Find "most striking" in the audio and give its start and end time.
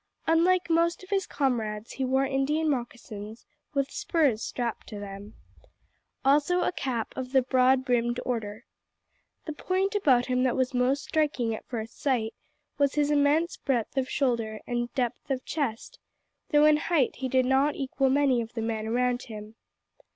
10.73-11.53